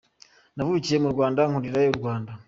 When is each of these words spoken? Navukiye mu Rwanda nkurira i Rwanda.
Navukiye 0.55 0.97
mu 1.03 1.09
Rwanda 1.13 1.41
nkurira 1.49 1.79
i 1.91 1.93
Rwanda. 1.99 2.31